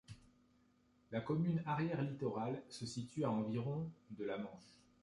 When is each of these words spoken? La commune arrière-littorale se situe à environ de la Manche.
La 1.11 1.21
commune 1.21 1.61
arrière-littorale 1.63 2.63
se 2.69 2.87
situe 2.87 3.23
à 3.23 3.29
environ 3.29 3.91
de 4.09 4.23
la 4.25 4.39
Manche. 4.39 4.79